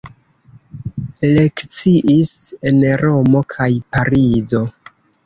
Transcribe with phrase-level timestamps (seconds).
[1.33, 2.31] Lekciis
[2.71, 4.63] en Romo kaj Parizo.